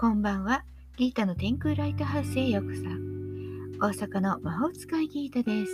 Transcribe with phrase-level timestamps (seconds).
[0.00, 0.62] こんばんは。
[0.96, 2.82] ギータの天空ライトハウスへようこそ。
[3.84, 5.72] 大阪の魔法使いギータです。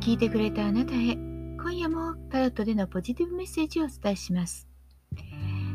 [0.00, 4.66] 聞いてくれたあなたへ、今夜もタロットでのポジティブメッセージをお伝えします。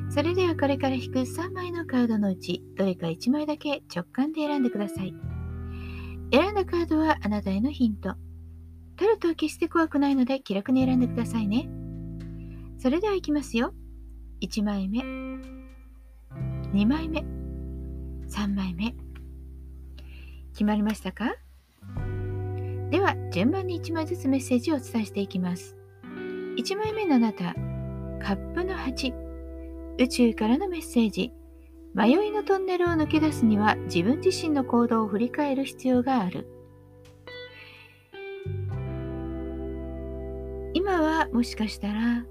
[0.10, 5.14] それではこれから引く3枚のカードのうち、どれか1枚だけ直感で選んでください。
[6.34, 8.16] 選んだカードはあなたへのヒント。
[8.98, 11.70] タロットは決して怖くないので気楽に選んでくださいね。
[12.78, 13.74] それではいきますよ。
[14.42, 15.00] 1枚目、
[16.74, 17.24] 2枚目、
[18.30, 18.96] 3枚目。
[20.54, 21.36] 決まりましたか？
[22.90, 25.78] では順番に1枚ずつメッセージをお伝えしていきます。
[26.58, 27.54] 1枚目のあなた
[28.20, 29.14] カップの8
[30.00, 31.32] 宇宙からのメッセージ。
[31.94, 36.48] 迷いのトンネルを抜け出すには自分自身の行動を振り返る必要がある。
[40.74, 42.26] 今はもしかしたら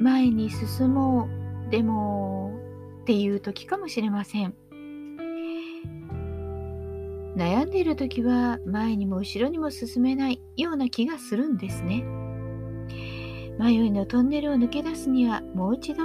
[0.00, 1.28] 前に進も
[1.68, 2.58] うでも
[3.06, 4.52] っていう時かもしれません。
[7.36, 12.02] 悩んでいる時は前にも後ろにも進めないような気がするんですね。
[13.60, 16.02] 迷いのトンネルを抜け出すにはもう一度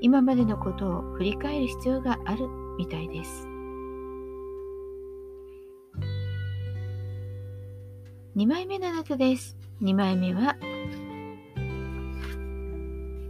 [0.00, 3.46] 今までのことを振り返る必要があるみたいです。
[8.34, 9.56] 2枚目のあなたです。
[9.82, 10.56] 2枚目は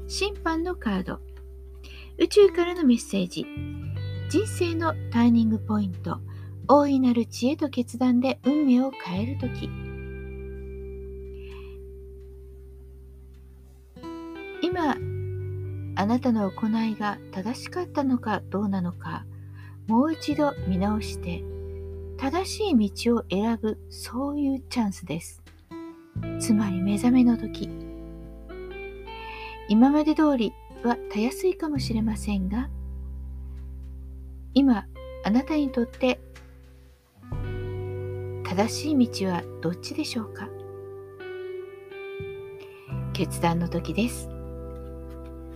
[0.06, 1.28] 審判のカード。
[2.20, 3.47] 宇宙からのメッセージ。
[4.28, 6.19] 人生のターニングポイント。
[6.66, 9.70] 大いなる知恵と決断で運命を変える時。
[14.60, 14.97] 今
[15.94, 19.25] あなたの行いが正しかったのかどうなのか
[19.86, 21.42] もう一度見直して
[22.19, 25.41] 正しい道を選ぶそういうチャンスです。
[26.41, 27.70] つまり目覚めの時。
[29.69, 32.69] 今まで通りはたやすいかもしれませんが
[34.55, 34.87] 今
[35.25, 36.21] あなたにとって
[38.44, 40.49] 正しい道はどっちでしょうか？
[43.12, 44.28] 決断の時です。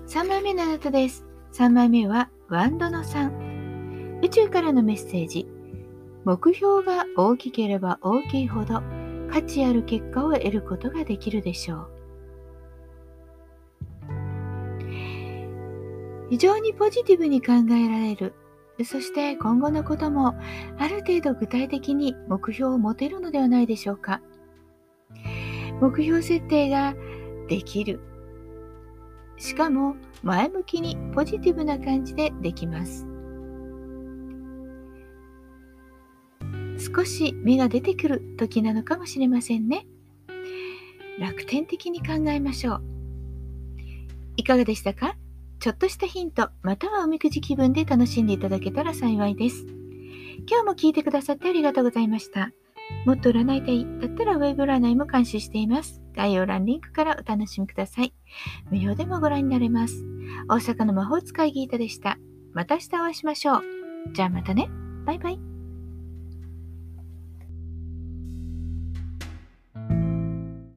[0.08, 1.24] 3枚目のあなたです。
[1.52, 5.46] 3枚目はワンドの3宇宙からのメッセージ。
[6.24, 8.82] 目標が大きければ大きいほど
[9.30, 11.88] 価値ある結果を得ることができるでしょう。
[16.32, 18.32] 非常にポジティブに考えられる。
[18.86, 20.34] そして今後のことも
[20.78, 24.22] ある程度具体的に目標を持てるのではないでしょうか。
[25.82, 26.94] 目標設定が
[27.50, 28.00] できる。
[29.36, 33.06] しかも前向きにポジティブな感じでできます。
[36.78, 39.86] 少し芽が出てくる時なのかもしれませんね。
[41.18, 42.82] 楽天的に考えましょう。
[44.38, 45.14] いかがでしたか？
[45.62, 49.64] ちょっとしたヒント、またはおみくじ気分で楽しんでいただけたら幸いです。
[50.50, 52.50] 今日も聞いてくださってありがとうございました。
[53.06, 56.02] もっと占いたいだったらウェブ占いも監視しています。
[56.16, 58.12] 概要欄リンクからお楽しみください。
[58.72, 60.04] 無料でもご覧になれます。
[60.48, 62.18] 大阪の魔法使いギータでした。
[62.54, 63.62] また明日お会いしましょう。
[64.14, 64.68] じゃあまたね。
[65.06, 65.51] バイバイ。